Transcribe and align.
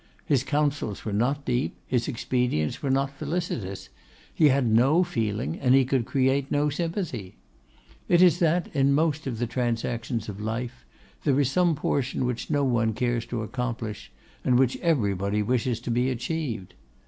His 0.25 0.43
counsels 0.43 1.05
were 1.05 1.13
not 1.13 1.45
deep, 1.45 1.77
his 1.85 2.07
expedients 2.07 2.81
were 2.81 2.89
not 2.89 3.11
felicitous; 3.11 3.89
he 4.33 4.47
had 4.47 4.65
no 4.65 5.03
feeling, 5.03 5.59
and 5.59 5.75
he 5.75 5.85
could 5.85 6.05
create 6.07 6.49
no 6.49 6.71
sympathy. 6.71 7.35
It 8.09 8.19
is 8.19 8.39
that, 8.39 8.67
in 8.73 8.93
most 8.93 9.27
of 9.27 9.37
the 9.37 9.45
transactions 9.45 10.27
of 10.27 10.41
life, 10.41 10.87
there 11.23 11.39
is 11.39 11.51
some 11.51 11.75
portion 11.75 12.25
which 12.25 12.49
no 12.49 12.63
one 12.63 12.93
cares 12.93 13.27
to 13.27 13.43
accomplish, 13.43 14.11
and 14.43 14.57
which 14.57 14.75
everybody 14.77 15.43
wishes 15.43 15.79
to 15.81 15.91
be 15.91 16.09
achieved. 16.09 16.73